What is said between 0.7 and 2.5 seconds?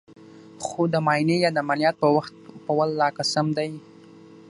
د معاينې يا د عمليات په وخت